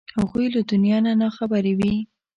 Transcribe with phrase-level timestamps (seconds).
[0.17, 1.93] هغوی له دنیا نه نا خبرې وې.